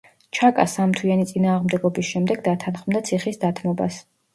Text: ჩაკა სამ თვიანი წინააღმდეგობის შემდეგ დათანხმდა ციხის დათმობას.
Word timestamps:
ჩაკა 0.37 0.65
სამ 0.75 0.95
თვიანი 1.01 1.29
წინააღმდეგობის 1.33 2.13
შემდეგ 2.17 2.45
დათანხმდა 2.51 3.07
ციხის 3.09 3.43
დათმობას. 3.49 4.07